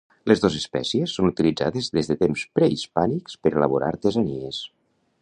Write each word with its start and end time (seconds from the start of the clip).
Les 0.29 0.39
dos 0.43 0.55
espècies 0.59 1.13
són 1.17 1.27
utilitzades 1.31 1.91
des 1.97 2.11
de 2.13 2.17
temps 2.23 2.47
prehispànics 2.59 3.39
per 3.45 3.55
elaborar 3.61 3.95
artesanies. 3.97 4.69